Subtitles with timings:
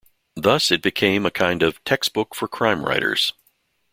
[0.35, 3.33] Thus, it became a kind of "textbook for crime writers".